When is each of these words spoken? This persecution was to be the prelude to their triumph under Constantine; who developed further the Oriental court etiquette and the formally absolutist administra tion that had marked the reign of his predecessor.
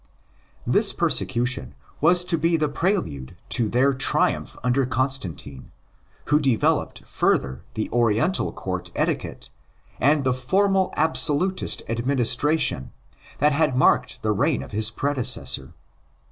This 0.65 0.93
persecution 0.93 1.75
was 2.01 2.25
to 2.25 2.35
be 2.35 2.57
the 2.57 2.67
prelude 2.69 3.35
to 3.49 3.69
their 3.69 3.93
triumph 3.93 4.57
under 4.63 4.83
Constantine; 4.87 5.69
who 6.25 6.39
developed 6.39 7.03
further 7.05 7.61
the 7.75 7.87
Oriental 7.91 8.51
court 8.51 8.89
etiquette 8.95 9.51
and 9.99 10.23
the 10.23 10.33
formally 10.33 10.89
absolutist 10.97 11.83
administra 11.87 12.57
tion 12.59 12.91
that 13.37 13.51
had 13.51 13.77
marked 13.77 14.23
the 14.23 14.31
reign 14.31 14.63
of 14.63 14.71
his 14.71 14.89
predecessor. 14.89 15.73